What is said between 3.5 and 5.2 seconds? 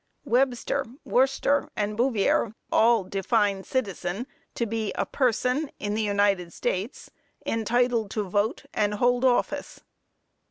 citizen to be a